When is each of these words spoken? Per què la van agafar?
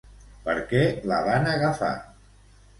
Per 0.47 0.55
què 0.71 0.79
la 1.13 1.21
van 1.29 1.47
agafar? 1.53 1.95